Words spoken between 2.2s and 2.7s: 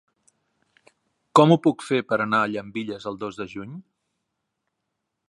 anar a